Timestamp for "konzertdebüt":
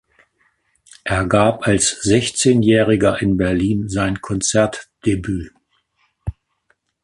4.19-5.53